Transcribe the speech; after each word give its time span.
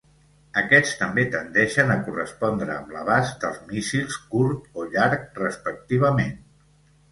Aquests 0.59 0.93
també 1.01 1.25
tendeixen 1.35 1.93
a 1.95 1.97
correspondre 2.07 2.71
amb 2.77 2.95
l'abast 2.97 3.39
dels 3.45 3.61
míssils, 3.69 4.19
curt 4.33 4.67
o 4.83 4.89
llarg 4.97 5.41
respectivament. 5.45 6.37